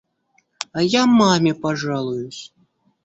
[0.77, 2.41] А я маме пожалуюсь.